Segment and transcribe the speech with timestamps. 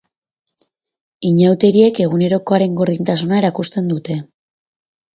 [1.33, 4.21] Inauteriek egunerokoaren gordintasuna erakusten dute.